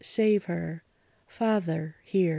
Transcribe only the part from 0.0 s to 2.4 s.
save her! Father, hear!